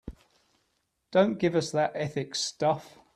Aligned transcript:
Don't 1.11 1.37
give 1.37 1.55
us 1.55 1.69
that 1.73 1.91
ethics 1.93 2.39
stuff. 2.39 2.97